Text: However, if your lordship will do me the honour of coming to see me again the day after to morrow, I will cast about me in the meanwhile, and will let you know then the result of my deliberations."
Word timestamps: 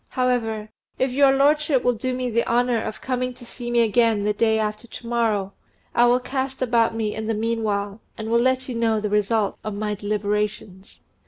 However, 0.09 0.69
if 0.97 1.11
your 1.11 1.31
lordship 1.31 1.83
will 1.83 1.93
do 1.93 2.15
me 2.15 2.31
the 2.31 2.47
honour 2.49 2.81
of 2.81 3.01
coming 3.01 3.35
to 3.35 3.45
see 3.45 3.69
me 3.69 3.81
again 3.81 4.23
the 4.23 4.33
day 4.33 4.57
after 4.57 4.87
to 4.87 5.07
morrow, 5.07 5.53
I 5.93 6.07
will 6.07 6.19
cast 6.19 6.59
about 6.59 6.95
me 6.95 7.13
in 7.13 7.27
the 7.27 7.35
meanwhile, 7.35 8.01
and 8.17 8.31
will 8.31 8.41
let 8.41 8.67
you 8.67 8.73
know 8.73 8.95
then 8.95 9.03
the 9.03 9.09
result 9.11 9.59
of 9.63 9.75
my 9.75 9.93
deliberations." 9.93 11.01